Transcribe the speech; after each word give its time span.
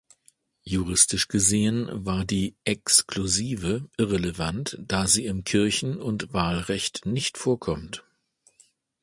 Juristisch 0.63 1.27
gesehen, 1.27 1.87
war 1.91 2.25
die 2.25 2.55
"Exclusive" 2.65 3.87
irrelevant, 3.99 4.75
da 4.79 5.05
sie 5.05 5.27
im 5.27 5.43
Kirchen- 5.43 6.01
und 6.01 6.33
Wahlrecht 6.33 7.05
nicht 7.05 7.37
vorkommt. 7.37 8.03